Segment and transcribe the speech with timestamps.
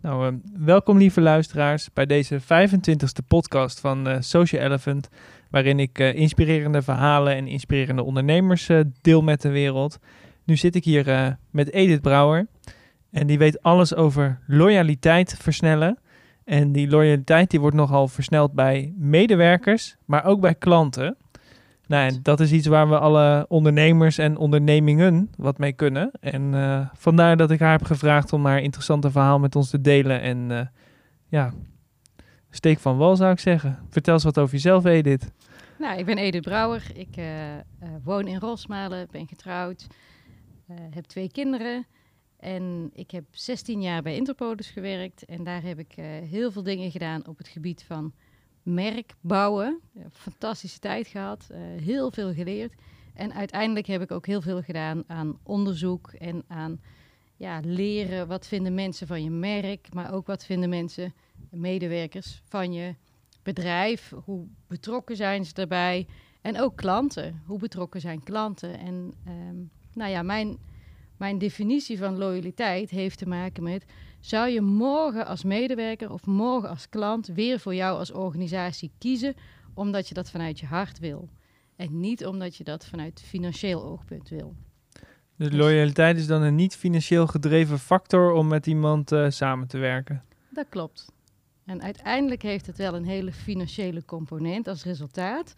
[0.00, 0.34] Nou, eh,
[0.64, 5.08] welkom lieve luisteraars bij deze 25e podcast van eh, Social Elephant,
[5.50, 9.98] waarin ik eh, inspirerende verhalen en inspirerende ondernemers eh, deel met de wereld.
[10.44, 12.46] Nu zit ik hier met Edith Brouwer
[13.10, 15.98] en die weet alles over loyaliteit versnellen.
[16.44, 21.16] En die loyaliteit die wordt nogal versneld bij medewerkers, maar ook bij klanten.
[21.88, 26.10] Nou, en dat is iets waar we alle ondernemers en ondernemingen wat mee kunnen.
[26.20, 29.80] En eh, vandaar dat ik haar heb gevraagd om haar interessante verhaal met ons te
[29.80, 30.20] delen.
[30.20, 30.66] En eh,
[31.28, 31.52] ja,
[32.50, 33.78] steek van wal zou ik zeggen.
[33.90, 35.32] Vertel eens wat over jezelf, Edith.
[35.78, 36.90] Nou, ik ben Edith Brouwer.
[36.94, 37.26] Ik eh,
[38.04, 39.86] woon in Rosmalen, ben getrouwd,
[40.90, 41.86] heb twee kinderen.
[42.36, 45.24] En ik heb 16 jaar bij Interpolis gewerkt.
[45.24, 45.94] En daar heb ik
[46.28, 48.12] heel veel dingen gedaan op het gebied van
[48.74, 49.80] merk bouwen.
[50.12, 52.72] Fantastische tijd gehad, eh, heel veel geleerd.
[53.14, 56.80] En uiteindelijk heb ik ook heel veel gedaan aan onderzoek en aan
[57.36, 61.14] ja, leren wat vinden mensen van je merk, maar ook wat vinden mensen,
[61.50, 62.94] medewerkers van je
[63.42, 66.06] bedrijf, hoe betrokken zijn ze daarbij
[66.40, 68.78] en ook klanten, hoe betrokken zijn klanten.
[68.78, 69.56] En ehm,
[69.92, 70.58] nou ja, mijn,
[71.16, 73.84] mijn definitie van loyaliteit heeft te maken met,
[74.20, 79.34] zou je morgen als medewerker of morgen als klant weer voor jou als organisatie kiezen
[79.74, 81.28] omdat je dat vanuit je hart wil
[81.76, 84.54] en niet omdat je dat vanuit financieel oogpunt wil.
[85.36, 89.78] Dus loyaliteit is dan een niet financieel gedreven factor om met iemand eh, samen te
[89.78, 90.24] werken.
[90.48, 91.12] Dat klopt.
[91.64, 95.54] En uiteindelijk heeft het wel een hele financiële component als resultaat.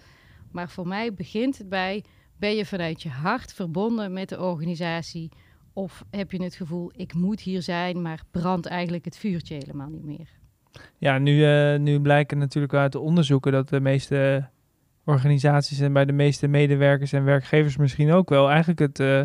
[0.51, 2.05] Maar voor mij begint het bij:
[2.37, 5.31] ben je vanuit je hart verbonden met de organisatie?
[5.73, 9.89] Of heb je het gevoel, ik moet hier zijn, maar brandt eigenlijk het vuurtje helemaal
[9.89, 10.29] niet meer?
[10.99, 14.49] Ja, nu, eh, nu blijken natuurlijk uit de onderzoeken dat de meeste
[15.05, 19.23] organisaties en bij de meeste medewerkers en werkgevers misschien ook wel eigenlijk het eh,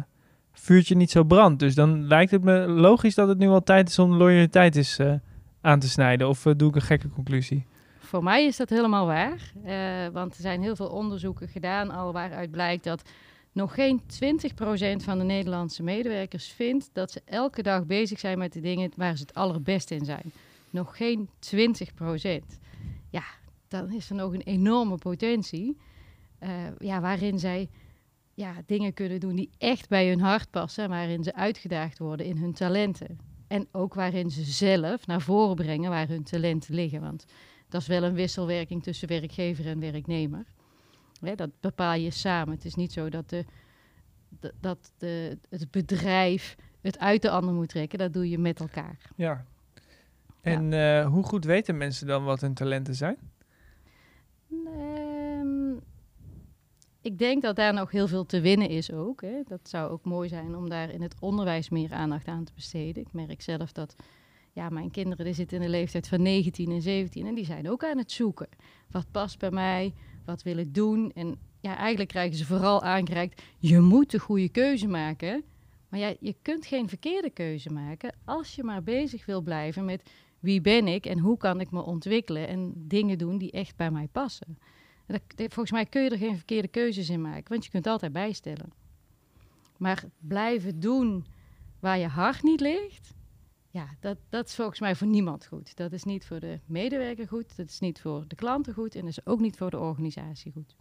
[0.52, 1.60] vuurtje niet zo brandt.
[1.60, 5.00] Dus dan lijkt het me logisch dat het nu al tijd is om loyaliteit is,
[5.00, 5.14] eh,
[5.62, 6.30] aan te snijden.
[6.30, 7.66] Of doe ik een gekke conclusie?
[8.00, 9.52] Voor mij is dat helemaal waar.
[10.14, 13.10] want er zijn heel veel onderzoeken gedaan al waaruit blijkt dat
[13.56, 14.06] nog geen 20%
[15.04, 19.16] van de Nederlandse medewerkers vindt dat ze elke dag bezig zijn met de dingen waar
[19.16, 20.32] ze het allerbest in zijn.
[20.70, 21.60] Nog geen 20%.
[23.10, 23.24] Ja,
[23.68, 25.78] dan is er nog een enorme potentie
[26.40, 26.50] eh,
[26.80, 27.70] ja, waarin zij
[28.34, 32.38] ja, dingen kunnen doen die echt bij hun hart passen, waarin ze uitgedaagd worden in
[32.38, 33.20] hun talenten.
[33.48, 37.02] En ook waarin ze zelf naar voren brengen waar hun talenten liggen.
[37.02, 37.26] Want
[37.70, 40.46] dat is wel een wisselwerking tussen werkgever en werknemer.
[41.20, 42.54] Hè, dat bepaal je samen.
[42.54, 43.46] Het is niet zo dat, de,
[44.60, 48.00] dat de, het bedrijf het uit de ander moet trekken.
[48.00, 48.98] Dat doe je met elkaar.
[49.16, 49.46] Ja.
[50.42, 53.18] En eh, hoe goed weten mensen dan wat hun talenten zijn?
[54.66, 55.74] Ehm,
[57.02, 59.22] ik denk dat daar nog heel veel te winnen is ook.
[59.22, 59.42] Hè.
[59.48, 63.04] Dat zou ook mooi zijn om daar in het onderwijs meer aandacht aan te besteden.
[63.04, 63.96] Ik merk zelf dat
[64.54, 67.70] ja, mijn kinderen die zitten in de leeftijd van 19 en 17 en die zijn
[67.70, 68.50] ook aan het zoeken.
[68.92, 69.94] Wat past bij mij?
[70.26, 71.12] Wat wil ik doen?
[71.12, 75.44] En ja, eigenlijk krijgen ze vooral aangereikt, je moet de goede keuze maken.
[75.90, 80.10] Maar ja, je kunt geen verkeerde keuze maken als je maar bezig wil blijven met
[80.40, 83.92] wie ben ik en hoe kan ik me ontwikkelen en dingen doen die echt bij
[83.92, 84.58] mij passen.
[85.06, 87.72] En dat- dat- volgens mij kun je er geen verkeerde keuzes in maken, want je
[87.72, 88.74] kunt altijd bijstellen.
[89.78, 91.26] Maar blijven doen
[91.80, 93.14] waar je hart niet ligt,
[93.76, 95.76] ja, dat, dat is volgens mij voor niemand goed.
[95.76, 99.02] Dat is niet voor de medewerker goed, dat is niet voor de klanten goed en
[99.02, 100.76] dat is ook niet voor de organisatie goed.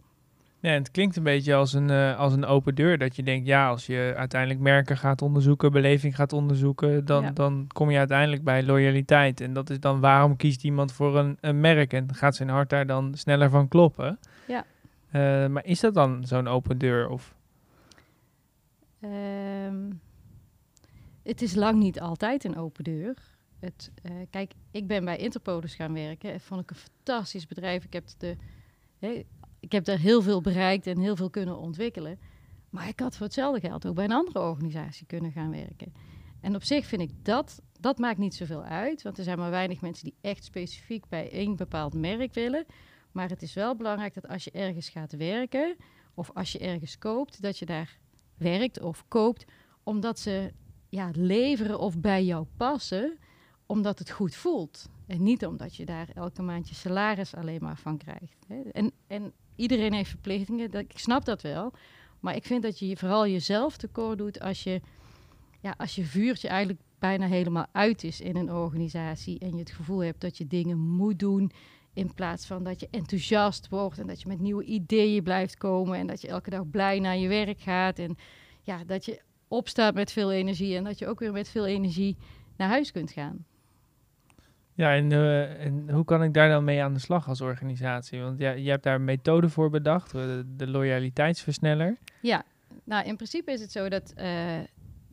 [0.59, 2.97] En het klinkt een beetje als een, eh, als een open deur.
[2.97, 7.31] Dat je denkt, ja, als je uiteindelijk merken gaat onderzoeken, beleving gaat onderzoeken, dan, Ja.
[7.31, 9.41] dan kom je uiteindelijk bij loyaliteit.
[9.41, 12.69] En dat is dan waarom kiest iemand voor een, een merk en gaat zijn hart
[12.69, 14.19] daar dan sneller van kloppen.
[14.47, 14.65] Ja.
[15.11, 17.09] Eh, maar is dat dan zo'n open deur?
[17.09, 17.35] Of?
[19.01, 19.91] Ehm,
[21.25, 23.15] het is lang niet altijd een open deur.
[23.59, 26.31] Het, eh, kijk, ik ben bij Interpolis gaan werken.
[26.31, 27.83] Dat vond ik een fantastisch bedrijf.
[27.83, 28.37] Ik heb, de,
[29.59, 32.19] ik heb daar heel veel bereikt en heel veel kunnen ontwikkelen.
[32.69, 35.93] Maar ik had voor hetzelfde geld ook bij een andere organisatie kunnen gaan werken.
[36.41, 39.01] En op zich vind ik dat, dat maakt niet zoveel uit.
[39.01, 42.65] Want er zijn maar weinig mensen die echt specifiek bij één bepaald merk willen.
[43.11, 45.75] Maar het is wel belangrijk dat als je ergens gaat werken
[46.13, 47.97] of als je ergens koopt, dat je daar
[48.37, 49.45] werkt of koopt,
[49.83, 50.53] omdat ze
[50.95, 53.17] ja, leveren of bij jou passen,
[53.65, 54.89] omdat het goed voelt.
[55.07, 58.45] En niet omdat je daar elke maand je salaris alleen maar van krijgt.
[58.71, 61.73] En, en iedereen heeft verplichtingen, ik snap dat wel.
[62.19, 64.81] Maar ik vind dat je vooral jezelf tekort doet als je,
[65.61, 69.71] ja, als je vuurtje eigenlijk bijna helemaal uit is in een organisatie en je het
[69.71, 71.51] gevoel hebt dat je dingen moet doen
[71.93, 75.97] in plaats van dat je enthousiast wordt en dat je met nieuwe ideeën blijft komen
[75.97, 78.17] en dat je elke dag blij naar je werk gaat en
[78.61, 82.17] ja, dat je opstaat met veel energie en dat je ook weer met veel energie
[82.57, 83.45] naar huis kunt gaan.
[84.73, 88.21] Ja, en, eh, en hoe kan ik daar dan mee aan de slag als organisatie?
[88.21, 91.97] Want ja, je hebt daar een methode voor bedacht, eh, de, de loyaliteitsversneller.
[92.21, 92.43] Ja,
[92.83, 94.57] nou in principe is het zo dat eh,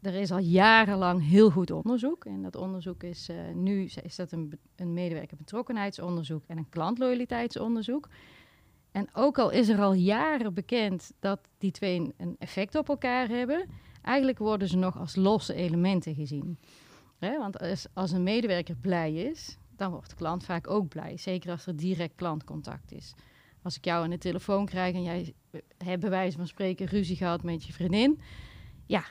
[0.03, 2.25] er is al jarenlang heel goed onderzoek.
[2.25, 8.09] En dat onderzoek is nu is dat een, een medewerker betrokkenheidsonderzoek en een klantloyaliteitsonderzoek.
[8.93, 13.29] En ook al is er al jaren bekend dat die twee een effect op elkaar
[13.29, 13.69] hebben,
[14.03, 16.59] eigenlijk worden ze nog als losse elementen gezien.
[17.19, 21.17] Hè, want als, als een medewerker blij is, dan wordt de klant vaak ook blij.
[21.17, 23.15] Zeker als er direct klantcontact is.
[23.63, 26.87] Als ik jou aan de telefoon krijg en jij eh, hebt bij wijze van spreken
[26.87, 28.21] ruzie gehad met je vriendin,
[28.87, 29.05] ja,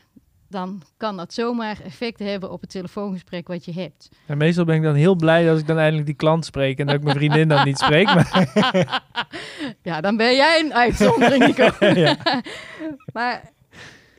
[0.52, 4.10] dan kan dat zomaar effecten hebben op het telefoongesprek wat je hebt.
[4.26, 6.86] En meestal ben ik dan heel blij als ik dan eindelijk die klant spreek en
[6.86, 8.06] dat ik mijn vriendin dan niet spreek.
[8.06, 8.52] Maar,
[9.90, 11.86] ja, dan ben jij een uitzondering, Nico.
[11.86, 12.18] ja.
[13.14, 13.52] maar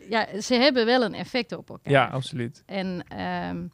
[0.08, 1.92] ja, ze hebben wel een effect op elkaar.
[1.92, 2.62] ja, absoluut.
[2.66, 3.66] En ehm,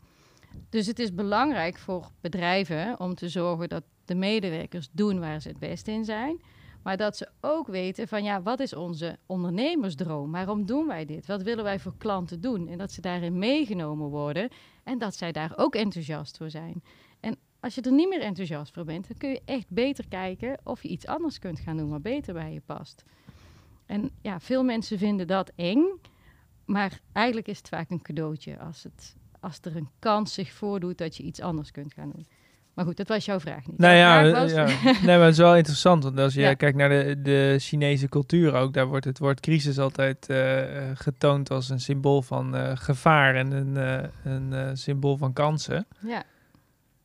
[0.71, 5.49] dus het is belangrijk voor bedrijven om te zorgen dat de medewerkers doen waar ze
[5.49, 6.41] het beste in zijn.
[6.83, 10.33] Maar dat ze ook weten van ja, wat is onze ondernemersdroom?
[10.33, 11.27] Waarom doen wij dit?
[11.27, 12.69] Wat willen wij voor klanten doen?
[12.69, 14.49] En dat ze daarin meegenomen worden
[14.85, 16.83] en dat zij daar ook enthousiast voor zijn.
[17.21, 20.59] En als je er niet meer enthousiast voor bent, dan kun je echt beter kijken
[20.65, 23.05] of je iets anders kunt gaan doen wat beter bij je past.
[23.87, 25.85] En ja, veel mensen vinden dat eng,
[26.69, 30.99] maar eigenlijk is het vaak een cadeautje als, het, als er een kans zich voordoet
[30.99, 32.27] dat je iets anders kunt gaan doen.
[32.75, 33.79] Maar goed, dat was jouw vraag niet.
[33.79, 34.65] Nou ja, ja.
[35.07, 36.03] nee, maar het is wel interessant.
[36.05, 36.55] Want als je Ja.
[36.55, 40.97] kijkt naar de, de Chinese cultuur ook, daar wordt het woord crisis altijd eh, eh,
[40.97, 45.87] getoond als een symbool van eh, gevaar en een, eh, een eh, symbool van kansen.
[46.07, 46.23] ja,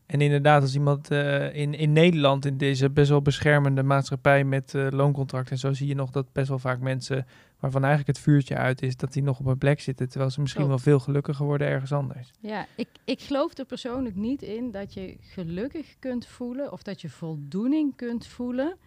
[0.05, 4.75] En inderdaad, als iemand eh, in, in Nederland, in deze best wel beschermende maatschappij met
[4.75, 7.25] eh looncontract en zo, zie je nog dat best wel vaak mensen
[7.63, 10.41] waarvan eigenlijk het vuurtje uit is, dat die nog op een plek zitten, terwijl ze
[10.41, 10.83] misschien Klopt.
[10.83, 12.31] wel veel gelukkiger worden ergens anders.
[12.39, 12.65] ja.
[12.75, 17.09] Ik, ik geloof er persoonlijk niet in dat je gelukkig kunt voelen of dat je
[17.09, 18.77] voldoening kunt voelen,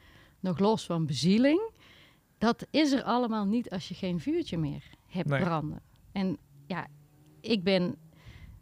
[0.40, 1.70] nog los van bezieling.
[2.38, 5.40] Dat is er allemaal niet als je geen vuurtje meer hebt Nee.
[5.40, 5.80] branden.
[6.12, 6.36] En
[6.66, 6.86] ja,
[7.40, 7.94] ik ben,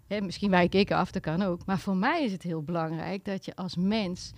[0.06, 1.66] hè, misschien wijk ik af, dat kan ook.
[1.66, 4.32] Maar voor mij is het heel belangrijk dat je als mens,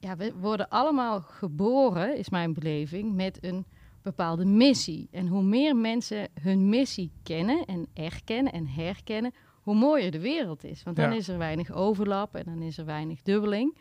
[0.00, 3.64] ja, we worden allemaal geboren, is mijn beleving, met een
[4.02, 5.08] bepaalde missie.
[5.10, 9.32] En hoe meer mensen hun missie kennen en erkennen en herkennen,
[9.62, 10.82] hoe mooier de wereld is.
[10.82, 11.16] Want dan Ja.
[11.16, 13.76] is er weinig overlap en dan is er weinig dubbeling.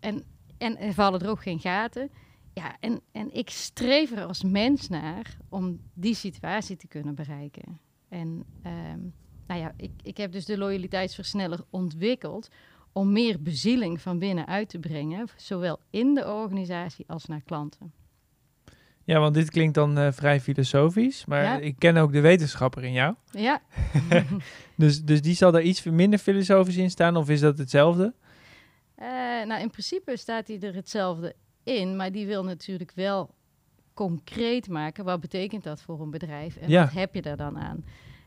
[0.00, 0.24] En,
[0.58, 2.10] en er vallen er ook geen gaten.
[2.52, 7.80] Ja, en, en ik streef er als mens naar om die situatie te kunnen bereiken.
[8.08, 9.00] En ehm,
[9.46, 12.48] nou ja, ik, ik heb dus de loyaliteitsversneller ontwikkeld
[12.92, 17.92] om meer bezieling van binnenuit te brengen, zowel in de organisatie als naar klanten.
[19.06, 21.58] Ja, want dit klinkt dan eh, vrij filosofisch, maar Ja.
[21.58, 23.14] ik ken ook de wetenschapper in jou.
[23.30, 23.60] Ja,
[24.76, 28.14] Dus, dus die zal daar iets minder filosofisch in staan, of is dat hetzelfde?
[28.94, 29.06] Eh,
[29.46, 33.34] nou in principe staat hij er hetzelfde in, maar die wil natuurlijk wel
[33.94, 35.04] concreet maken.
[35.04, 36.82] Wat betekent dat voor een bedrijf en Ja.
[36.84, 37.84] wat heb je daar dan aan?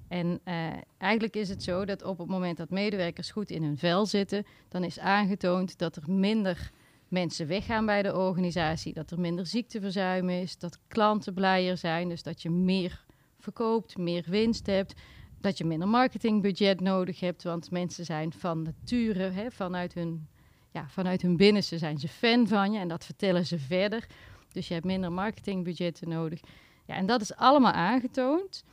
[0.08, 0.56] En eh,
[0.98, 4.46] eigenlijk is het zo dat op het moment dat medewerkers goed in hun vel zitten,
[4.70, 6.72] dan is aangetoond dat er minder
[7.10, 12.24] mensen weggaan bij de organisatie, dat er minder ziekteverzuim is, dat klanten blijer zijn, dus
[12.24, 13.06] dat je meer
[13.40, 14.94] verkoopt, meer winst hebt,
[15.42, 20.28] dat je minder marketingbudget nodig hebt, want mensen zijn van nature, hè, vanuit, hun,
[20.72, 24.08] ja, vanuit hun binnenste zijn ze fan van je en dat vertellen ze verder.
[24.52, 26.40] Dus je hebt minder marketingbudgetten nodig.
[26.86, 28.64] Ja, en dat is allemaal aangetoond.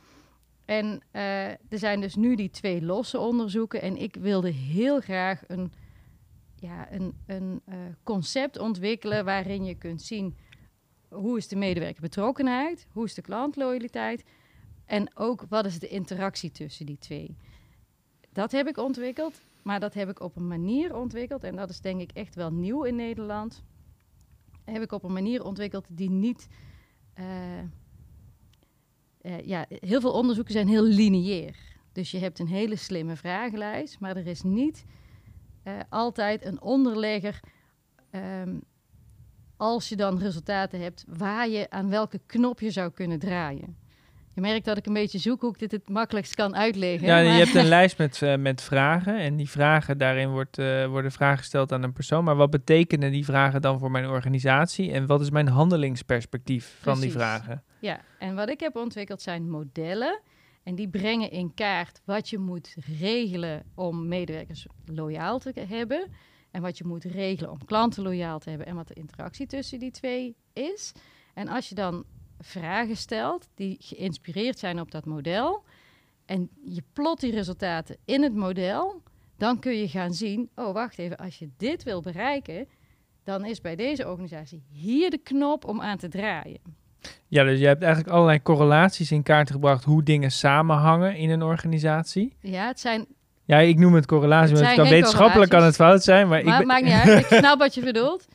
[0.65, 3.81] En eh, er zijn dus nu die twee losse onderzoeken.
[3.81, 5.71] En ik wilde heel graag een,
[6.67, 10.35] ja, een, een eh, concept ontwikkelen waarin je kunt zien
[11.09, 14.23] hoe is de medewerker betrokkenheid, hoe is de klantloyaliteit
[14.85, 17.35] en ook wat is de interactie tussen die twee.
[18.31, 21.81] Dat heb ik ontwikkeld, maar dat heb ik op een manier ontwikkeld en dat is
[21.81, 23.63] denk ik echt wel nieuw in Nederland.
[24.63, 26.47] Heb ik op een manier ontwikkeld die niet.
[27.13, 27.59] eh,
[29.21, 31.55] eh, ja, heel veel onderzoeken zijn heel lineair.
[31.91, 34.85] Dus je hebt een hele slimme vragenlijst, maar er is niet
[35.67, 37.39] eh, altijd een onderlegger.
[38.11, 38.55] ehm,
[39.57, 43.77] als je dan resultaten hebt, waar je aan welke knop je zou kunnen draaien.
[44.33, 47.07] Je merkt dat ik een beetje zoek hoe ik dit het makkelijkst kan uitleggen.
[47.07, 50.85] Ja, je hebt een lijst met, eh, met vragen en die vragen, daarin wordt, eh,
[50.85, 52.23] worden vragen gesteld aan een persoon.
[52.23, 56.99] Maar wat betekenen die vragen dan voor mijn organisatie en wat is mijn handelingsperspectief van
[56.99, 57.63] die vragen?
[57.79, 60.21] Ja, en wat ik heb ontwikkeld zijn modellen.
[60.67, 66.11] En die brengen in kaart wat je moet regelen om medewerkers loyaal te hebben.
[66.51, 68.67] En wat je moet regelen om klanten loyaal te hebben.
[68.67, 70.91] En wat de interactie tussen die twee is.
[71.33, 72.05] En als je dan
[72.39, 75.63] vragen stelt die geïnspireerd zijn op dat model.
[76.25, 79.01] En je plot die resultaten in het model.
[79.37, 82.67] dan kun je gaan zien, oh wacht even, als je dit wil bereiken,
[83.23, 86.86] dan is bij deze organisatie hier de knop om aan te draaien.
[87.27, 91.43] Ja, dus je hebt eigenlijk allerlei correlaties in kaart gebracht hoe dingen samenhangen in een
[91.43, 92.33] organisatie.
[92.41, 93.05] Ja, het zijn
[93.45, 96.43] Ja, ik noem het correlatie, Het want het kan wetenschappelijk kan het fout zijn, maar,
[96.43, 96.67] Maar ik ben...
[96.67, 97.31] maakt niet uit.
[97.31, 98.25] Ik snap wat je bedoelt.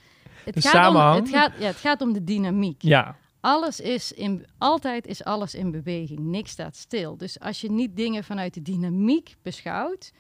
[0.45, 1.21] Het De gaat, om, samenhang.
[1.21, 2.83] het, gaat, ja, het gaat om de dynamiek.
[2.83, 6.19] Ja, Alles is in, altijd is alles in beweging.
[6.21, 7.17] Niks staat stil.
[7.17, 10.13] Dus als je niet dingen vanuit de dynamiek beschouwt,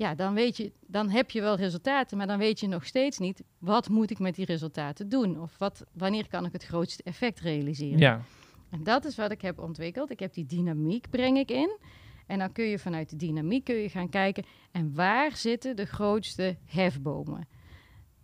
[0.00, 3.18] ja, dan, weet je, dan heb je wel resultaten, maar dan weet je nog steeds
[3.18, 7.02] niet wat moet ik met die resultaten doen of wat, wanneer kan ik het grootste
[7.02, 7.98] effect realiseren.
[7.98, 8.22] ja.
[8.70, 10.10] En dat is wat ik heb ontwikkeld.
[10.10, 11.78] Ik heb die dynamiek breng ik in.
[12.26, 15.84] En dan kun je vanuit de dynamiek kun je gaan kijken en waar zitten de
[15.84, 17.48] grootste hefbomen.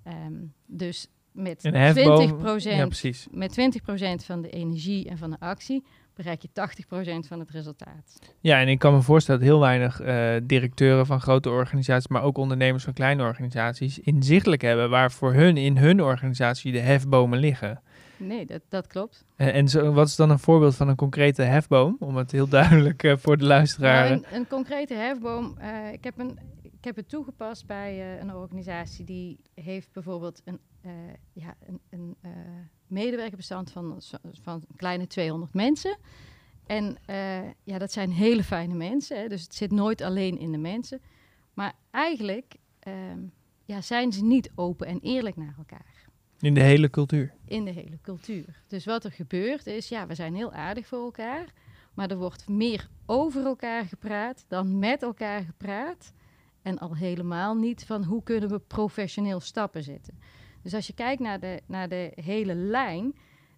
[0.02, 2.16] Ehm, dus met Een hefboom.
[2.16, 2.88] 20%, Ja,
[3.30, 5.84] met 20% van de energie en van de actie
[6.16, 6.48] bereik je
[7.24, 8.18] 80% van het resultaat.
[8.40, 12.22] Ja, en ik kan me voorstellen dat heel weinig eh, directeuren van grote organisaties, maar
[12.22, 17.38] ook ondernemers van kleine organisaties, inzichtelijk hebben waar voor hun in hun organisatie de hefbomen
[17.38, 17.82] liggen.
[18.16, 19.24] Nee, dat, dat klopt.
[19.36, 21.96] En, en zo, wat is dan een voorbeeld van een concrete hefboom?
[21.98, 24.10] Om het heel duidelijk eh, voor de luisteraar.
[24.10, 25.56] Nou, een, een concrete hefboom.
[25.58, 30.60] eh, ik, heb een, ik heb het toegepast bij een organisatie die heeft bijvoorbeeld een,
[31.32, 32.16] ja, een, een
[33.04, 34.02] medewerkerbestand van,
[34.42, 35.98] van een kleine 200 mensen.
[36.66, 39.20] En eh, ja, dat zijn hele fijne mensen.
[39.20, 41.00] Hè, dus het zit nooit alleen in de mensen.
[41.54, 43.20] Maar eigenlijk ehm,
[43.64, 45.96] ja, zijn ze niet open en eerlijk naar elkaar
[46.40, 47.34] in de hele cultuur.
[47.44, 48.62] in de hele cultuur.
[48.66, 51.52] Dus wat er gebeurt is, ja, we zijn heel aardig voor elkaar,
[51.94, 56.12] maar er wordt meer over elkaar gepraat dan met elkaar gepraat.
[56.62, 60.18] En al helemaal niet van hoe kunnen we professioneel stappen zetten.
[60.66, 63.14] Dus als je kijkt naar de, naar de hele lijn,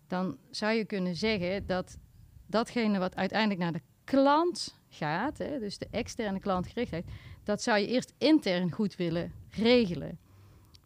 [0.07, 1.99] dan zou je kunnen zeggen dat
[2.47, 7.05] datgene wat uiteindelijk naar de klant gaat, hè, dus de externe klantgerichtheid,
[7.45, 10.19] dat zou je eerst intern goed willen regelen.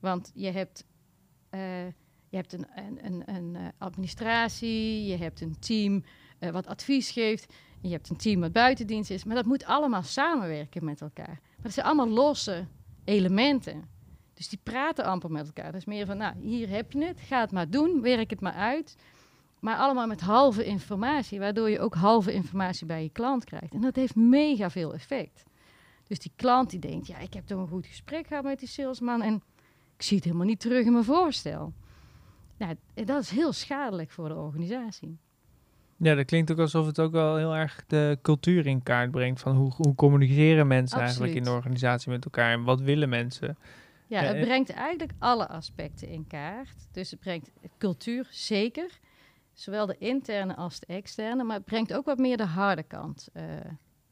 [0.01, 0.85] Want je hebt
[1.51, 1.87] eh,
[2.29, 2.67] je hebt een,
[3.05, 6.05] een, een, eh, administratie, je hebt een team
[6.39, 10.03] eh, wat advies geeft, je hebt een team wat buitendienst is, maar dat moet allemaal
[10.03, 11.41] samenwerken met elkaar.
[11.41, 12.67] Maar dat zijn allemaal losse
[13.05, 13.85] elementen.
[14.43, 15.73] Dus die praten amper met elkaar.
[15.73, 18.41] Dat is meer van, nou, hier heb je het, ga het maar doen, werk het
[18.41, 18.97] maar uit.
[19.61, 23.75] Maar allemaal met halve informatie, waardoor je ook halve informatie bij je klant krijgt.
[23.75, 25.45] En dat heeft mega veel effect.
[26.07, 28.69] Dus die klant die denkt, ja, ik heb toch een goed gesprek gehad met die
[28.69, 29.35] salesman en
[29.97, 31.73] ik zie het helemaal niet terug in mijn voorstel.
[32.57, 35.19] Nou, dat is heel schadelijk voor de organisatie.
[35.97, 39.41] Ja, dat klinkt ook alsof het ook wel heel erg de cultuur in kaart brengt.
[39.41, 43.57] Van hoe, hoe communiceren mensen eigenlijk in de organisatie met elkaar en wat willen mensen?
[44.13, 46.87] Ja, het en- brengt eigenlijk alle aspecten in kaart.
[46.91, 48.99] Dus het brengt cultuur zeker,
[49.53, 53.29] zowel de interne als de externe, maar het brengt ook wat meer de harde kant
[53.33, 53.45] eh,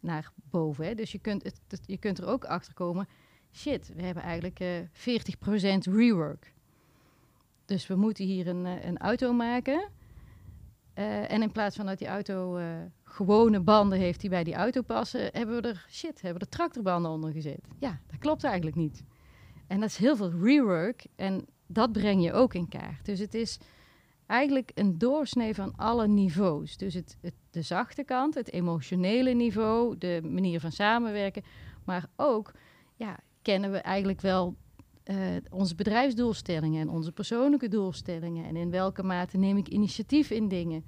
[0.00, 0.84] naar boven.
[0.86, 0.94] Hè.
[0.94, 3.08] Dus je kunt, het, het- je kunt er ook achter komen,
[3.52, 6.52] shit, we hebben eigenlijk eh 40% rework.
[7.64, 9.88] Dus we moeten hier een, eh, een auto maken.
[10.94, 12.60] En in plaats van dat die auto
[13.04, 16.52] gewone banden heeft die bij die auto passen, hebben we er shit, hebben we er
[16.56, 17.60] tractorbanden onder gezet.
[17.78, 19.04] Ja, dat klopt eigenlijk niet.
[19.70, 23.04] En dat is heel veel rework en dat breng je ook in kaart.
[23.04, 23.58] Dus het is
[24.26, 26.76] eigenlijk een doorsnee van alle niveaus.
[26.76, 27.16] Dus het,
[27.50, 31.42] de zachte kant, het emotionele niveau, de manier van samenwerken,
[31.84, 32.52] maar ook
[32.96, 34.56] ja, kennen we eigenlijk wel
[35.02, 35.16] eh,
[35.50, 40.84] onze bedrijfsdoelstellingen en onze persoonlijke doelstellingen en in welke mate neem ik initiatief in dingen.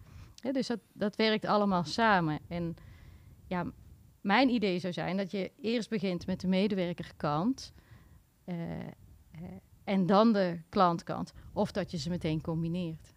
[0.52, 2.38] Dus dat, dat werkt allemaal samen.
[2.48, 2.74] En
[3.46, 3.72] ja,
[4.20, 7.72] mijn idee zou zijn dat je eerst begint met de medewerkerkant
[9.84, 11.32] en dan de klantkant.
[11.52, 13.14] Of dat je ze meteen combineert.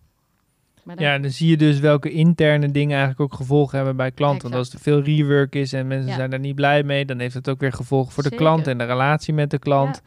[0.84, 4.12] Maar dan- Ja, dan zie je dus welke interne dingen eigenlijk ook gevolgen hebben bij
[4.12, 4.42] klanten.
[4.42, 6.16] Want als er veel rework is en mensen Ja.
[6.16, 8.78] zijn daar niet blij mee, dan heeft het ook weer gevolgen voor de klant en
[8.78, 10.02] de relatie met de klant.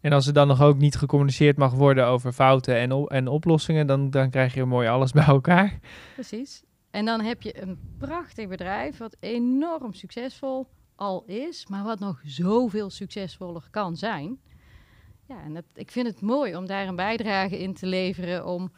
[0.00, 3.28] En als er dan nog ook niet gecommuniceerd mag worden over fouten en, op- en
[3.28, 5.78] oplossingen, dan, dan krijg je mooi alles bij elkaar.
[6.14, 6.62] Precies.
[6.90, 10.66] En dan heb je een prachtig bedrijf wat enorm succesvol
[11.00, 14.40] al is, maar wat nog zoveel succesvoller kan zijn.
[15.26, 18.72] Ja, en dat, ik vind het mooi om daar een bijdrage in te leveren om,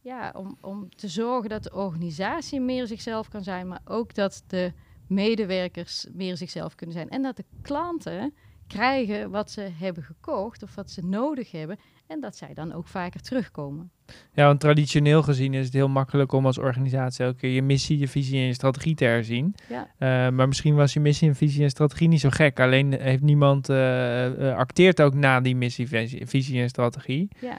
[0.00, 4.42] ja, om, om te zorgen dat de organisatie meer zichzelf kan zijn, maar ook dat
[4.46, 4.72] de
[5.08, 7.08] medewerkers meer zichzelf kunnen zijn.
[7.08, 8.34] En dat de klanten
[8.66, 12.86] krijgen wat ze hebben gekocht of wat ze nodig hebben en dat zij dan ook
[12.86, 13.90] vaker terugkomen.
[14.32, 17.98] Ja, want traditioneel gezien is het heel makkelijk om als organisatie elke keer je missie,
[17.98, 19.54] je visie en je strategie te herzien.
[19.68, 19.90] Ja.
[19.98, 22.60] Eh, maar misschien was je missie, en visie en strategie niet zo gek.
[22.60, 25.88] Alleen heeft niemand eh, acteert ook na die missie,
[26.26, 27.28] visie, en strategie.
[27.40, 27.58] Ja.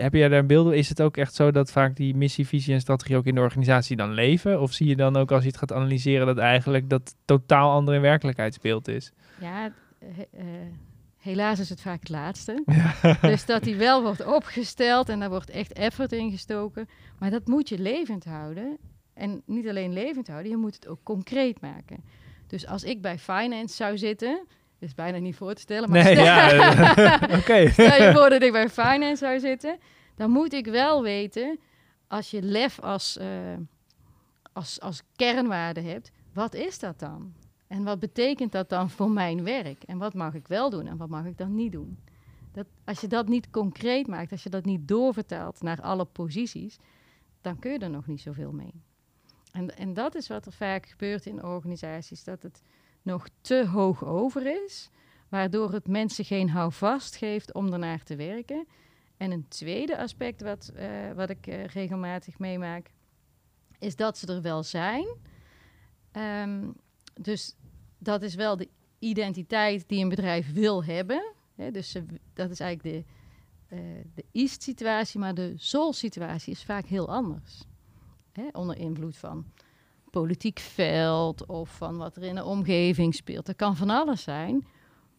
[0.00, 0.72] Heb jij daar een beeld?
[0.72, 3.40] Is het ook echt zo dat vaak die missie, visie en strategie ook in de
[3.40, 4.60] organisatie dan leven?
[4.60, 7.98] Of zie je dan ook als je het gaat analyseren dat eigenlijk dat totaal andere
[7.98, 9.12] werkelijkheidsbeeld is?
[9.40, 9.72] Ja,
[11.20, 12.64] helaas is het vaak het laatste.
[13.20, 16.88] Dus dat die wel wordt opgesteld en daar wordt echt effort in gestoken.
[17.18, 18.78] Maar dat moet je levend houden.
[19.14, 22.04] En niet alleen levend houden, je moet het ook concreet maken.
[22.46, 24.46] Dus als ik bij finance zou zitten,
[24.78, 27.14] is bijna niet voor te stellen, maar Nee, stel, ja.
[27.38, 27.70] Oké.
[27.70, 29.78] stel je voor dat ik bij finance zou zitten,
[30.16, 31.58] dan moet ik wel weten,
[32.08, 33.26] als je lef als, eh,
[34.52, 37.32] als, als kernwaarde hebt, wat is dat dan?
[37.70, 39.82] En wat betekent dat dan voor mijn werk?
[39.82, 41.98] En wat mag ik wel doen en wat mag ik dan niet doen?
[42.52, 46.78] Dat, als je dat niet concreet maakt, als je dat niet doorvertaalt naar alle posities,
[47.40, 48.74] dan kun je er nog niet zoveel mee.
[49.52, 52.62] En, en dat is wat er vaak gebeurt in organisaties, dat het
[53.02, 54.90] nog te hoog over is,
[55.28, 58.66] waardoor het mensen geen houvast geeft om ernaar te werken.
[59.16, 62.90] En een tweede aspect wat, eh, wat ik eh, regelmatig meemaak,
[63.78, 65.06] is dat ze er wel zijn.
[66.12, 66.68] Ehm,
[67.14, 67.56] dus
[68.00, 71.32] dat is wel de identiteit die een bedrijf wil hebben.
[71.72, 71.96] Dus
[72.34, 73.04] dat is eigenlijk de,
[73.76, 73.80] eh,
[74.14, 77.62] de East-situatie, maar de Sol-situatie is vaak heel anders.
[78.32, 79.44] Hè, onder invloed van
[80.10, 83.46] politiek veld of van wat er in de omgeving speelt.
[83.46, 84.66] Dat kan van alles zijn.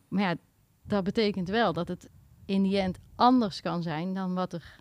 [0.07, 0.35] Maar ja,
[0.83, 2.09] dat betekent wel dat het
[2.45, 4.79] in die end anders kan zijn dan wat er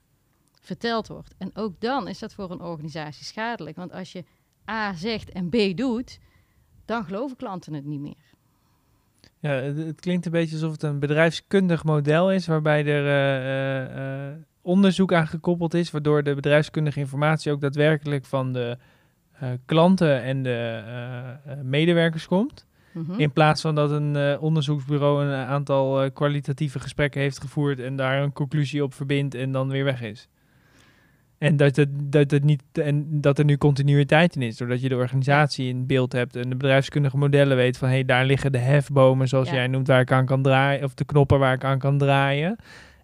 [0.61, 1.35] verteld wordt.
[1.39, 3.77] En ook dan is dat voor een organisatie schadelijk.
[3.77, 4.25] Want als je
[4.71, 6.19] A zegt en B doet,
[6.91, 8.31] dan geloven klanten het niet meer.
[9.39, 13.37] Ja, het, het klinkt een beetje alsof het een bedrijfskundig model is, waarbij er eh,
[13.37, 18.79] eh, eh, onderzoek aan gekoppeld is, waardoor de bedrijfskundige informatie ook daadwerkelijk van de
[19.67, 20.83] klanten en de
[21.63, 22.67] medewerkers komt.
[22.93, 23.21] Mhm.
[23.21, 28.33] In plaats van dat een onderzoeksbureau een aantal kwalitatieve gesprekken heeft gevoerd en daar een
[28.33, 30.29] conclusie op verbindt en dan weer weg is.
[31.41, 34.89] En dat, het, dat, het niet, en dat er nu continuïteit in is, doordat je
[34.89, 38.53] de organisatie in beeld hebt en de bedrijfskundige modellen weet van hé, hey, daar liggen
[38.53, 39.55] de hefbomen, zoals Ja.
[39.55, 42.49] jij noemt, waar ik aan kan draaien, of de knoppen waar ik aan kan draaien.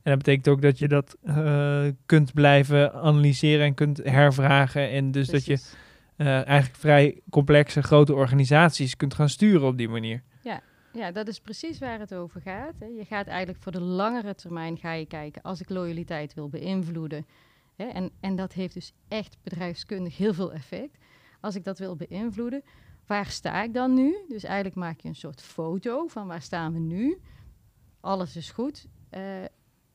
[0.02, 4.90] En dat betekent ook dat je dat eh, kunt blijven analyseren en kunt hervragen.
[4.90, 5.58] En dus dat je
[6.16, 10.22] eh, eigenlijk vrij complexe grote organisaties kunt gaan sturen op die manier.
[10.92, 12.75] Ja, dat is precies waar het over gaat.
[12.78, 12.86] Hè.
[12.86, 17.26] Je gaat eigenlijk voor de langere termijn ga je kijken als ik loyaliteit wil beïnvloeden.
[17.76, 20.99] En, en dat heeft dus echt bedrijfskundig heel veel effect.
[21.41, 22.62] Als ik dat wil beïnvloeden,
[23.06, 24.17] waar sta ik dan nu?
[24.28, 27.19] Dus eigenlijk maak je een soort foto van waar staan we nu.
[28.00, 28.86] Alles is goed.
[29.10, 29.43] Eh,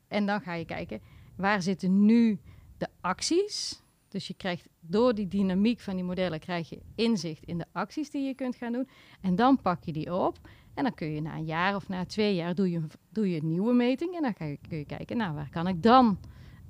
[0.08, 1.02] en dan ga je kijken,
[1.36, 2.39] waar zitten nu
[2.78, 3.82] de acties?
[4.08, 8.10] Dus je krijgt door die dynamiek van die modellen krijg je inzicht in de acties
[8.10, 8.88] die je kunt gaan doen.
[9.22, 10.39] En dan pak je die op.
[10.74, 13.41] En dan kun je na een jaar of na twee jaar doe je, doe je
[13.41, 14.15] een nieuwe meting.
[14.15, 16.20] En dan ga je, kun je kijken, nou, waar kan ik dan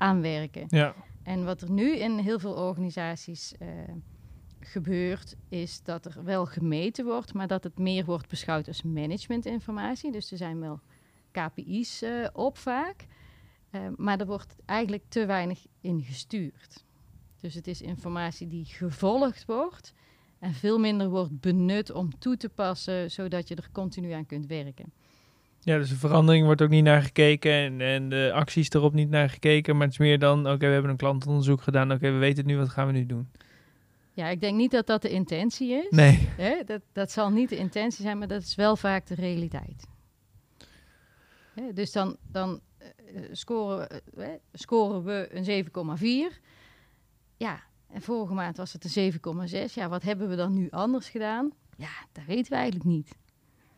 [0.01, 0.65] aan werken?
[0.67, 0.95] Ja.
[1.23, 3.67] En wat er nu in heel veel organisaties eh,
[4.59, 10.11] gebeurt, is dat er wel gemeten wordt, maar dat het meer wordt beschouwd als managementinformatie.
[10.11, 10.79] Dus er zijn wel
[11.31, 13.05] KPI's eh, op vaak,
[13.71, 16.83] Eh, maar er wordt eigenlijk te weinig in gestuurd.
[17.39, 19.93] Dus het is informatie die gevolgd wordt
[20.39, 24.45] en veel minder wordt benut om toe te passen, zodat je er continu aan kunt
[24.45, 24.93] werken.
[25.63, 29.09] Ja, dus de verandering wordt ook niet naar gekeken en, en de acties erop niet
[29.09, 29.73] naar gekeken.
[29.73, 31.91] Maar het is meer dan, oké, we hebben een klantonderzoek gedaan.
[31.91, 33.29] Oké, we weten het nu, wat gaan we nu doen?
[34.13, 35.89] Ja, ik denk niet dat dat de intentie is.
[35.89, 36.29] Nee.
[36.37, 36.63] Hè?
[36.65, 39.87] Dat, dat zal niet de intentie zijn, maar dat is wel vaak de realiteit.
[41.53, 41.73] Hè?
[41.73, 45.65] Dus dan, dan eh, scoren, eh, hè, scoren we een
[46.33, 46.37] 7,4.
[47.37, 49.13] Ja, en vorige maand was het een
[49.69, 49.73] 7,6.
[49.73, 51.51] Ja, wat hebben we dan nu anders gedaan?
[51.77, 53.15] Ja, dat weten we eigenlijk niet.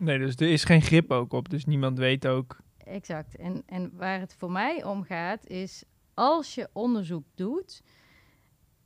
[0.03, 1.49] Nee, dus er is geen grip ook op.
[1.49, 2.57] Dus niemand weet ook.
[2.77, 3.35] Exact.
[3.35, 7.81] En, en waar het voor mij om gaat, is als je onderzoek doet,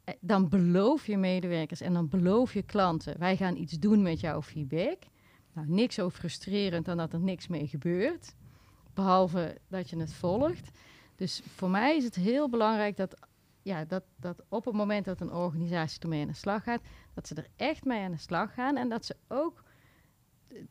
[0.04, 4.20] eh, dan beloof je medewerkers en dan beloof je klanten, wij gaan iets doen met
[4.20, 4.98] jouw feedback.
[5.54, 8.36] Nou, niks zo frustrerend dan dat er niks mee gebeurt,
[8.94, 10.78] behalve dat je het volgt.
[11.16, 13.20] Dus voor mij is het heel belangrijk dat,
[13.62, 16.82] ja, dat, dat op het moment dat een organisatie ermee aan de slag gaat,
[17.14, 19.66] dat ze er echt mee aan de slag gaan en dat ze ook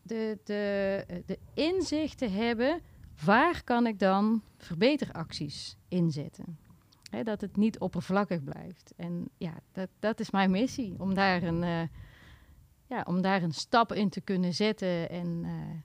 [0.02, 2.80] de, de, de inzichten hebben
[3.24, 6.58] waar kan ik dan verbeteracties inzetten?
[7.22, 8.92] Dat het niet oppervlakkig blijft.
[8.96, 11.82] En ja, dat, dat is mijn missie, om daar, een, eh,
[12.86, 15.80] ja, om daar een stap in te kunnen zetten en eh,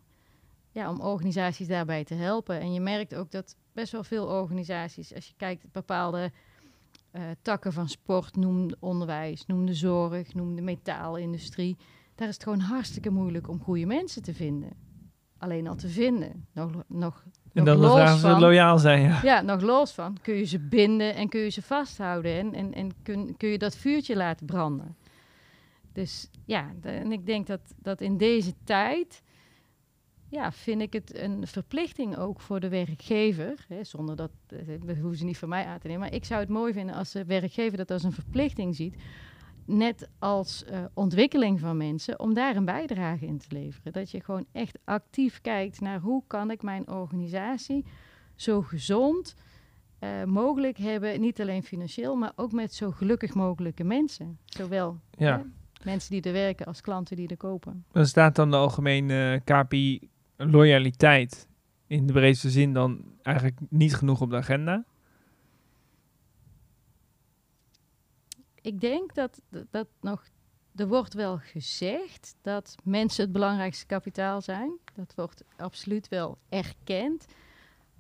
[0.72, 2.60] ja, om organisaties daarbij te helpen.
[2.60, 6.32] En je merkt ook dat best wel veel organisaties, als je kijkt bepaalde
[7.12, 11.78] eh, takken van sport, noem onderwijs, noem de zorg, noem de metaalindustrie,
[12.22, 14.70] daar is het gewoon hartstikke moeilijk om goede mensen te vinden.
[15.38, 16.46] Alleen al te vinden.
[16.54, 19.02] Nog, nog, En dan los of ze van- loyaal zijn.
[19.02, 19.20] Ja.
[19.24, 20.18] ja, nog los van.
[20.22, 22.34] Kun je ze binden en kun je ze vasthouden.
[22.38, 24.96] En, en, en kun, kun je dat vuurtje laten branden.
[25.94, 29.22] Dus ja, de- en ik denk dat, dat in deze tijd
[30.30, 33.66] ja, vind ik het een verplichting ook voor de werkgever.
[33.68, 36.02] Hè, zonder dat, eh, we hoeven ze niet van mij aan te nemen.
[36.02, 38.96] Maar ik zou het mooi vinden als de werkgever dat als een verplichting ziet.
[39.78, 43.92] Net als eh, ontwikkeling van mensen, om daar een bijdrage in te leveren.
[43.92, 47.86] Dat je gewoon echt actief kijkt naar hoe kan ik mijn organisatie
[48.36, 49.36] zo gezond
[50.00, 51.20] uh, mogelijk hebben.
[51.20, 54.38] Niet alleen financieel, maar ook met zo gelukkig mogelijke mensen.
[54.46, 55.38] Zowel Ja.
[55.38, 55.44] hè,
[55.84, 57.86] mensen die er werken als klanten die er kopen.
[57.92, 61.48] Dan staat dan de algemene KPI loyaliteit
[61.88, 64.86] in de breedste zin dan eigenlijk niet genoeg op de agenda.
[68.62, 70.24] Ik denk dat dat- nog.
[70.76, 74.72] Er wordt wel gezegd dat mensen het belangrijkste kapitaal zijn.
[74.96, 77.26] Dat wordt absoluut wel erkend.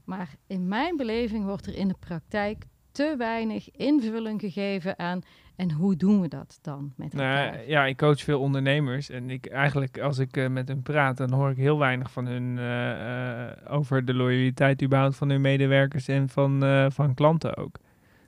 [0.03, 5.21] Maar in mijn beleving wordt er in de praktijk te weinig invulling gegeven aan.
[5.55, 7.51] En hoe doen we dat dan met elkaar?
[7.51, 11.17] Nou, ja, ik coach veel ondernemers en ik eigenlijk als ik eh, met hen praat,
[11.17, 15.41] dan hoor ik heel weinig van hun eh, eh, over de loyaliteit überhaupt van hun
[15.41, 17.77] medewerkers en van, van klanten ook.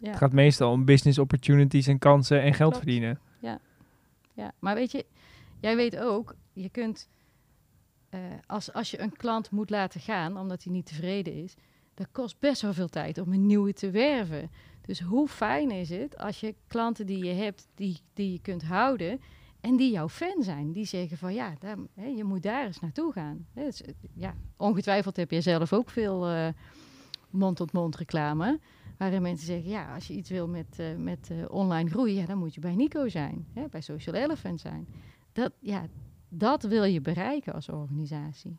[0.03, 0.09] Ja.
[0.09, 2.77] Het gaat meestal om business opportunities en kansen en geld Klopt.
[2.77, 3.19] verdienen.
[4.35, 5.05] Ja, maar weet je,
[5.59, 7.09] jij weet ook, je kunt,
[8.09, 11.55] eh, als, als je een klant moet laten gaan omdat hij niet tevreden is,
[11.93, 14.51] dat kost best wel veel tijd om een nieuwe te werven.
[14.81, 18.63] Dus hoe fijn is het als je klanten die je hebt, die, die je kunt
[18.63, 19.21] houden
[19.59, 20.71] en die jouw fan zijn.
[20.71, 23.47] Die zeggen van ja, daar, hè, je moet daar eens naartoe gaan.
[23.53, 23.81] Dus,
[24.13, 26.47] ja, ongetwijfeld heb je zelf ook veel eh,
[27.29, 28.59] mond-tot-mond reclame.
[28.97, 32.25] Waarin mensen zeggen, ja, als je iets wil met, eh, met eh, online groei, ja,
[32.25, 34.88] dan moet je bij Nico zijn, hè, bij Social Elephant zijn.
[35.32, 35.86] Dat, ja,
[36.29, 38.58] dat wil je bereiken als organisatie.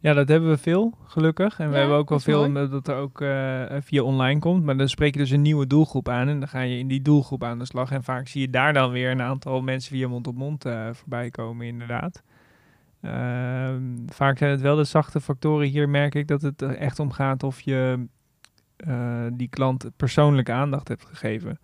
[0.00, 1.58] Ja, dat hebben we veel, gelukkig.
[1.58, 2.68] En we hebben ook wel veel mooi.
[2.68, 4.64] dat er ook eh, via online komt.
[4.64, 7.02] Maar dan spreek je dus een nieuwe doelgroep aan en dan ga je in die
[7.02, 7.90] doelgroep aan de slag.
[7.90, 12.22] En vaak zie je daar dan weer een aantal mensen via mond-op-mond voorbij komen, inderdaad.
[13.00, 15.68] Ehm, vaak zijn het wel de zachte factoren.
[15.68, 18.08] Hier merk ik dat het er echt om gaat of je
[18.78, 21.58] eh, die klant persoonlijke aandacht hebt gegeven.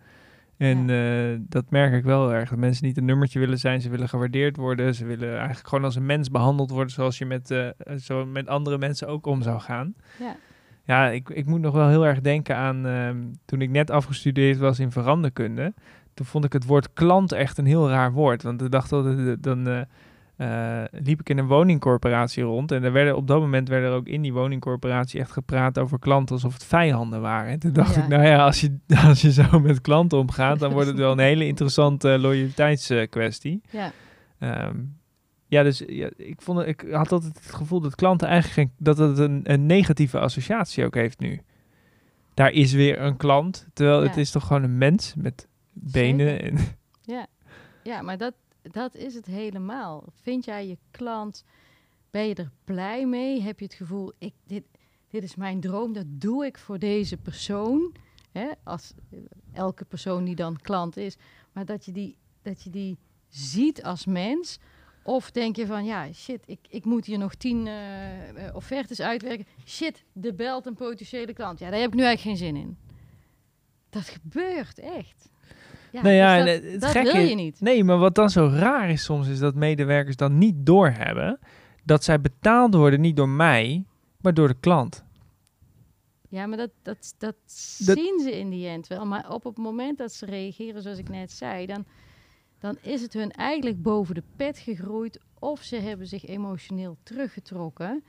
[0.56, 2.48] En eh, dat merk ik wel erg.
[2.48, 3.80] Dat mensen niet een nummertje willen zijn.
[3.80, 4.94] Ze willen gewaardeerd worden.
[4.94, 6.92] Ze willen eigenlijk gewoon als een mens behandeld worden.
[6.92, 7.68] Zoals je met, eh,
[8.00, 9.94] zo met andere mensen ook om zou gaan.
[10.18, 10.36] Ja.
[10.86, 14.58] Ja, ik, ik moet nog wel heel erg denken aan ehm, toen ik net afgestudeerd
[14.58, 15.74] was in veranderkunde.
[16.14, 18.42] Toen vond ik het woord klant echt een heel raar woord.
[18.42, 19.86] Want ik dacht altijd, dan
[20.36, 22.72] eh, liep ik in een woningcorporatie rond.
[22.72, 25.98] En er werden, op dat moment werden er ook in die woningcorporatie echt gepraat over
[25.98, 27.50] klanten alsof het vijanden waren.
[27.50, 28.02] En toen dacht Ja.
[28.02, 28.76] ik, nou ja, als je,
[29.08, 33.60] als je zo met klanten omgaat, dan wordt het wel een hele interessante loyaliteitskwestie.
[33.70, 33.92] Ja.
[34.38, 34.76] Ehm,
[35.46, 38.98] ja, dus ja, ik, vond, ik had altijd het gevoel dat klanten eigenlijk geen, dat
[38.98, 41.40] het een, een negatieve associatie ook heeft nu.
[42.34, 46.42] Daar is weer een klant, terwijl het is toch gewoon een mens met benen.
[46.42, 46.58] En,
[47.02, 47.26] Ja,
[47.82, 48.34] ja maar dat,
[48.70, 50.04] dat is het helemaal.
[50.12, 51.44] Vind jij je klant,
[52.10, 53.40] ben je er blij mee?
[53.40, 54.64] Heb je het gevoel, ik, dit,
[55.08, 57.94] dit is mijn droom, dat doe ik voor deze persoon.
[58.32, 58.50] Hè?
[58.62, 59.18] Als eh,
[59.52, 61.16] elke persoon die dan klant is.
[61.52, 62.98] Maar dat je die, dat je die
[63.28, 64.58] ziet als mens.
[65.02, 69.00] Of denk je van, ja, shit, ik, ik moet hier nog tien eh, eh, offertes
[69.00, 69.46] uitwerken.
[69.66, 71.58] Shit, de belt een potentiële klant.
[71.58, 72.78] Ja, daar heb ik nu eigenlijk geen zin in.
[73.90, 75.32] Dat gebeurt echt.
[75.94, 77.60] Ja, Nou ja, dus dat, het- het dat gekke wil je niet.
[77.60, 81.38] nee, maar wat dan zo raar is soms, is dat medewerkers dan niet doorhebben
[81.84, 83.84] dat zij betaald worden niet door mij,
[84.20, 85.04] maar door de klant.
[86.28, 87.34] Ja, maar dat, dat, dat,
[87.78, 89.06] Dat- zien ze in die end wel.
[89.06, 91.84] Maar op het moment dat ze reageren, zoals ik net zei, dan,
[92.58, 95.20] dan is het hun eigenlijk boven de pet gegroeid.
[95.38, 98.04] Of ze hebben zich emotioneel teruggetrokken.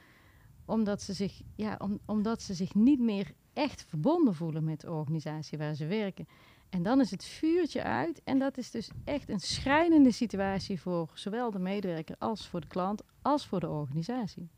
[0.65, 4.91] Omdat ze zich, ja, om, omdat ze zich niet meer echt verbonden voelen met de
[4.91, 6.27] organisatie waar ze werken.
[6.69, 8.21] En dan is het vuurtje uit.
[8.23, 12.67] En dat is dus echt een schrijnende situatie voor zowel de medewerker als voor de
[12.67, 14.49] klant, als voor de organisatie.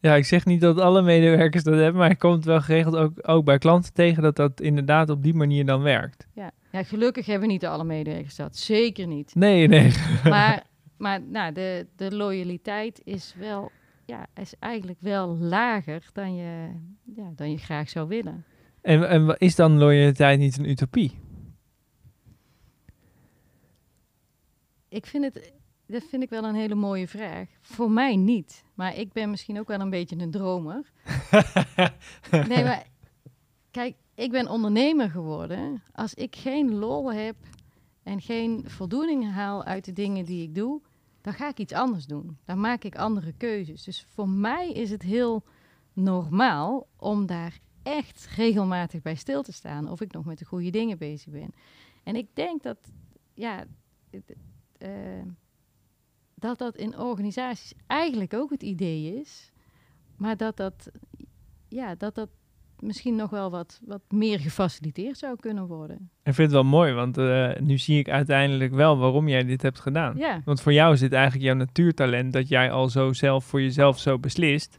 [0.00, 2.96] Ja, ik zeg niet dat alle medewerkers dat hebben, maar ik kom het wel geregeld
[2.96, 6.26] ook, ook bij klanten tegen dat dat inderdaad op die manier dan werkt.
[6.32, 8.56] Ja, ja gelukkig hebben niet alle medewerkers dat.
[8.56, 9.34] Zeker niet.
[9.34, 9.92] Nee, nee.
[10.24, 10.62] Maar,
[10.96, 13.70] maar nou, de, de loyaliteit is wel,
[14.04, 16.68] ja, is eigenlijk wel lager dan je,
[17.16, 18.44] ja, dan je graag zou willen.
[18.88, 21.18] En, is dan loyaliteit niet een utopie?
[24.88, 25.52] Ik vind het,
[25.86, 27.48] dat vind ik wel een hele mooie vraag.
[27.60, 28.64] Voor mij niet.
[28.74, 30.90] Maar ik ben misschien ook wel een beetje een dromer.
[32.48, 32.86] Nee, maar
[33.70, 35.82] kijk, ik ben ondernemer geworden.
[35.92, 37.36] Als ik geen lol heb
[38.02, 40.80] en geen voldoening haal uit de dingen die ik doe,
[41.20, 42.38] dan ga ik iets anders doen.
[42.44, 43.84] Dan maak ik andere keuzes.
[43.84, 45.44] Dus voor mij is het heel
[45.92, 49.90] normaal om daar echt regelmatig bij stil te staan.
[49.90, 51.50] Of ik nog met de goede dingen bezig ben.
[52.04, 52.78] En ik denk dat,
[53.34, 53.64] ja,
[54.78, 54.90] eh,
[56.34, 59.52] dat dat in organisaties eigenlijk ook het idee is.
[60.16, 60.90] Maar dat dat,
[61.68, 62.28] ja, dat, dat
[62.80, 66.10] misschien nog wel wat, wat meer gefaciliteerd zou kunnen worden.
[66.22, 69.62] Ik vind het wel mooi, want uh, nu zie ik uiteindelijk wel waarom jij dit
[69.62, 70.16] hebt gedaan.
[70.16, 70.40] Ja.
[70.44, 73.98] Want voor jou is dit eigenlijk jouw natuurtalent, dat jij al zo zelf voor jezelf
[73.98, 74.78] zo beslist.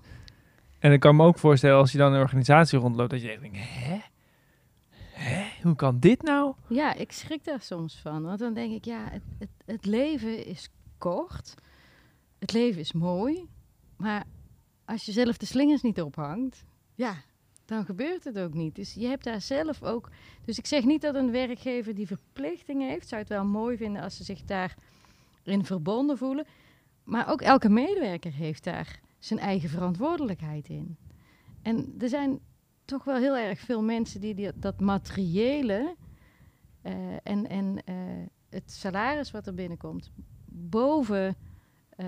[0.80, 3.58] En ik kan me ook voorstellen als je dan een organisatie rondloopt, dat je denkt,
[3.60, 4.00] hè?
[5.12, 5.48] Hè?
[5.64, 6.54] Hoe kan dit nou?
[6.68, 8.24] Ja, ik schrik daar soms van.
[8.24, 11.54] Want dan denk ik, ja, het, het, het leven is kort.
[12.40, 13.48] Het leven is mooi.
[13.98, 14.24] Maar
[14.86, 16.66] als je zelf de slingers niet ophangt,
[16.96, 17.16] ja,
[17.66, 18.76] dan gebeurt het ook niet.
[18.76, 20.10] Dus je hebt daar zelf ook.
[20.46, 24.02] Dus ik zeg niet dat een werkgever die verplichtingen heeft, zou het wel mooi vinden
[24.02, 26.46] als ze zich daarin verbonden voelen.
[27.04, 30.98] Maar ook elke medewerker heeft daar zijn eigen verantwoordelijkheid in.
[31.62, 32.40] En er zijn
[32.86, 35.96] toch wel heel erg veel mensen die, die dat materiële
[36.84, 37.96] uh, en, en uh,
[38.50, 40.12] het salaris wat er binnenkomt
[40.46, 41.36] boven,
[41.98, 42.08] uh,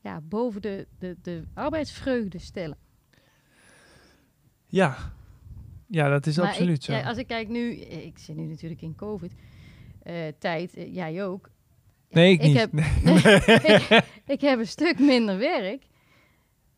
[0.00, 2.76] ja, boven de, de, de arbeidsvreugde stellen.
[4.66, 4.96] Ja,
[5.86, 6.92] ja dat is maar absoluut ik, zo.
[6.92, 11.50] Ja, als ik kijk nu, ik zit nu natuurlijk in COVID-tijd, jij ook.
[12.10, 12.56] Nee, ik, ik niet.
[12.56, 12.72] Heb,
[13.64, 15.88] ik, ik heb een stuk minder werk.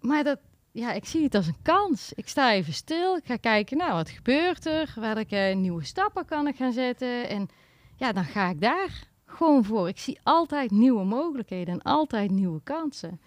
[0.03, 0.39] Maar dat,
[0.73, 2.13] ja, ik zie het als een kans.
[2.15, 3.17] Ik sta even stil.
[3.17, 4.95] Ik ga kijken, nou, wat gebeurt er?
[5.01, 7.29] Welke nieuwe stappen kan ik gaan zetten?
[7.29, 7.49] En
[7.97, 9.89] ja, dan ga ik daar gewoon voor.
[9.89, 13.21] Ik zie altijd nieuwe mogelijkheden en altijd nieuwe kansen.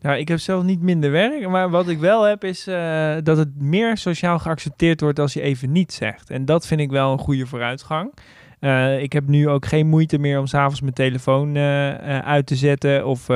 [0.00, 3.36] Ja, ik heb zelf niet minder werk, maar wat ik wel heb is uh, dat
[3.36, 6.30] het meer sociaal geaccepteerd wordt als je even niet zegt.
[6.30, 8.12] En dat vind ik wel een goede vooruitgang.
[8.60, 12.56] Uh, ik heb nu ook geen moeite meer om s'avonds mijn telefoon uh, uit te
[12.56, 13.28] zetten of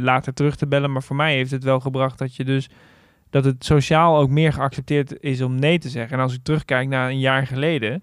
[0.00, 0.92] later terug te bellen.
[0.92, 2.68] Maar voor mij heeft het wel gebracht dat je dus
[3.30, 6.16] dat het sociaal ook meer geaccepteerd is om nee te zeggen.
[6.16, 8.02] En als ik terugkijk naar een jaar geleden,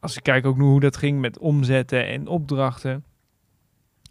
[0.00, 3.04] als ik kijk ook nu hoe dat ging met omzetten en opdrachten,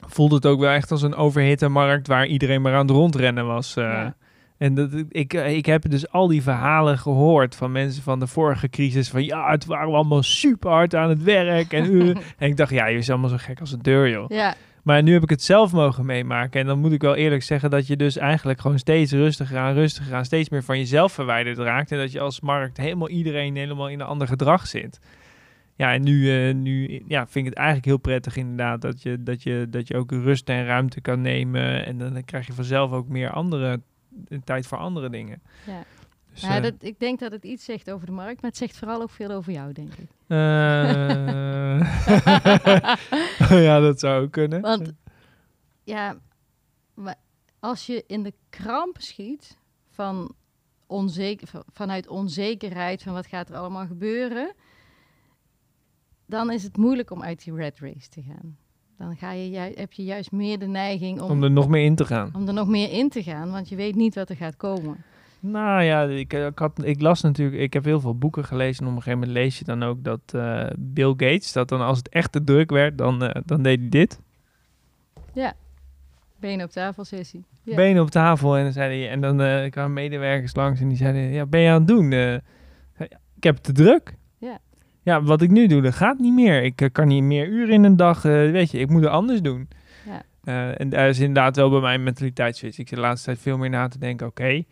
[0.08, 3.46] voelde het ook wel echt als een overhitte markt waar iedereen maar aan het rondrennen
[3.46, 3.74] was.
[3.74, 4.16] Ja.
[4.58, 8.70] En dat, ik, ik heb dus al die verhalen gehoord van mensen van de vorige
[8.70, 9.10] crisis.
[9.10, 11.74] Van ja, het waren we allemaal super hard aan het werk.
[11.74, 14.30] En, uh, en ik dacht, ja, je is allemaal zo gek als een deur, joh.
[14.30, 14.56] Ja.
[14.84, 16.60] Maar nu heb ik het zelf mogen meemaken.
[16.62, 19.74] En dan moet ik wel eerlijk zeggen dat je dus eigenlijk gewoon steeds rustiger aan,
[19.74, 21.92] rustiger aan, steeds meer van jezelf verwijderd raakt.
[21.92, 25.00] En dat je als markt helemaal iedereen helemaal in een ander gedrag zit.
[25.76, 29.24] Ja, en nu, uh, nu ja, vind ik het eigenlijk heel prettig inderdaad dat je,
[29.24, 31.86] dat, je, dat je ook rust en ruimte kan nemen.
[31.86, 33.82] En dan, dan krijg je vanzelf ook meer andere
[34.44, 35.42] tijd voor andere dingen.
[35.66, 35.84] Ja.
[36.32, 38.60] Dus, ja, uh, dat, ik denk dat het iets zegt over de markt, maar het
[38.60, 40.10] zegt vooral ook veel over jou, denk ik.
[40.28, 40.38] Uh,
[43.68, 44.62] ja, dat zou ook kunnen.
[44.62, 44.94] Want
[45.84, 46.18] ja,
[47.60, 49.58] als je in de kramp schiet
[49.90, 50.36] van
[50.88, 54.54] onzeker, vanuit onzekerheid van wat gaat er allemaal gebeuren,
[56.26, 58.58] dan is het moeilijk om uit die red race te gaan.
[58.98, 61.96] Dan ga je, heb je juist meer de neiging om, om er nog meer in
[61.96, 62.32] te gaan.
[62.36, 65.04] Om er nog meer in te gaan, want je weet niet wat er gaat komen.
[65.40, 68.84] Nou ja, ik, ik, had, ik las natuurlijk, ik heb heel veel boeken gelezen.
[68.84, 71.82] En op een gegeven moment lees je dan ook dat uh, Bill Gates, dat dan
[71.82, 74.20] als het echt te druk werd, dan, uh, dan deed hij dit.
[75.34, 75.54] Ja,
[76.40, 77.44] benen op tafel sessie.
[77.64, 77.76] Ja.
[77.76, 80.98] Benen op tafel en dan zei hij, en dan uh, kwamen medewerkers langs en die
[80.98, 82.12] zeiden, ja, ben je aan het doen?
[83.36, 84.16] ik heb het te druk.
[85.04, 85.22] Ja.
[85.22, 86.64] Wat ik nu doe, dat gaat niet meer.
[86.64, 89.12] Ik uh, kan niet meer uren in een dag, uh, weet je, ik moet het
[89.12, 89.68] anders doen.
[90.06, 90.24] Ja.
[90.44, 92.78] Uh, en daar is inderdaad wel bij mij een mentaliteitsswitch.
[92.78, 94.66] Ik zit de laatste tijd veel meer na te denken, oké, okay,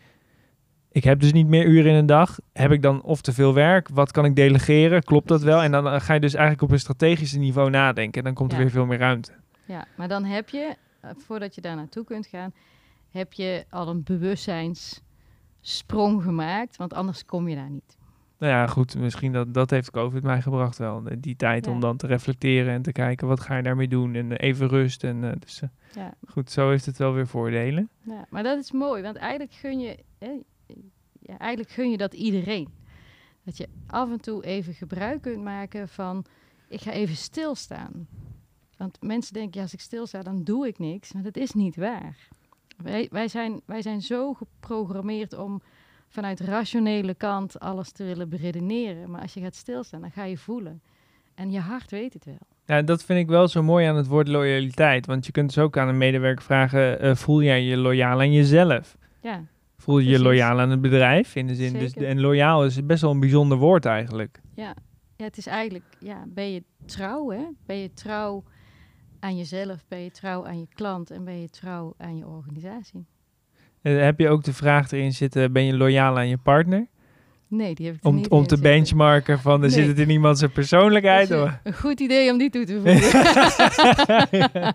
[0.92, 2.40] ik heb dus niet meer uren in een dag.
[2.54, 3.90] Heb ik dan of te veel werk?
[3.90, 5.04] Wat kan ik delegeren?
[5.04, 5.62] Klopt dat wel?
[5.62, 8.18] En dan ga je dus eigenlijk op een strategische niveau nadenken.
[8.18, 9.32] En dan komt er weer veel meer ruimte.
[9.66, 12.54] Ja, maar dan heb je, eh, voordat je daar naartoe kunt gaan,
[13.10, 17.98] heb je al een bewustzijnssprong gemaakt, want anders kom je daar niet.
[18.42, 21.04] Nou ja, goed, misschien dat, dat heeft COVID mij gebracht wel.
[21.20, 21.72] Die tijd Ja.
[21.72, 24.16] om dan te reflecteren en te kijken, wat ga je daarmee doen?
[24.16, 25.04] En eh, even rust.
[25.04, 26.14] En eh, dus eh, Ja.
[26.28, 27.90] goed, zo heeft het wel weer voordelen.
[28.02, 29.98] Ja, maar dat is mooi, want eigenlijk gun je,
[31.20, 32.70] ja, eigenlijk gun je dat iedereen.
[33.44, 36.26] Dat je af en toe even gebruik kunt maken van,
[36.68, 38.08] ik ga even stilstaan.
[38.78, 41.14] Want mensen denken, ja, als ik stilsta, dan doe ik niks.
[41.14, 42.18] Maar dat is niet waar.
[42.78, 45.62] Wij, wij, zijn, wij zijn zo geprogrammeerd om
[46.12, 49.12] vanuit rationele kant alles te willen beredeneren.
[49.12, 50.82] Maar als je gaat stilstaan, dan ga je voelen.
[51.36, 52.48] En je hart weet het wel.
[52.66, 55.06] Ja, dat vind ik wel zo mooi aan het woord loyaliteit.
[55.06, 58.32] Want je kunt dus ook aan een medewerker vragen, eh, voel jij je loyaal aan
[58.32, 58.98] jezelf?
[59.22, 59.44] Ja,
[59.82, 61.36] Voel je je loyaal aan het bedrijf?
[61.36, 64.42] In de zin, dus, en loyaal is best wel een bijzonder woord eigenlijk.
[64.56, 64.76] ja.
[65.16, 67.44] ja het is eigenlijk, ja, ben je trouw, hè?
[67.66, 68.44] Ben je trouw
[69.20, 73.06] aan jezelf, ben je trouw aan je klant en ben je trouw aan je organisatie.
[73.82, 76.88] Eh, heb je ook de vraag erin zitten, ben je loyaal aan je partner?
[77.48, 78.72] Nee, die heb ik Om, niet om te zitten.
[78.72, 79.70] benchmarken van, er Nee.
[79.70, 81.30] zit het in iemand zijn persoonlijkheid?
[81.30, 84.38] Een, een goed idee om die toe te voegen.
[84.40, 84.74] ja.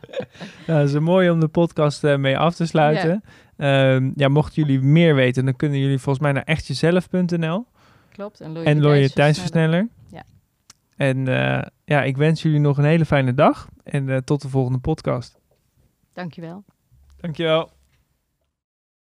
[0.66, 3.22] Nou, dat is mooi om de podcast eh, mee af te sluiten.
[3.56, 4.00] Ja.
[4.14, 7.66] ja, mochten jullie meer weten, dan kunnen jullie volgens mij naar echtjezelf.nl
[8.12, 8.40] Klopt.
[8.40, 8.82] En en loyaliteitsversneller.
[8.82, 9.88] loyaliteitsversneller.
[10.10, 10.22] Ja.
[10.96, 14.78] En eh, ja, ik wens jullie nog een hele fijne dag en tot de volgende
[14.78, 15.38] podcast.
[16.12, 16.64] Dankjewel.
[17.20, 17.70] Dankjewel.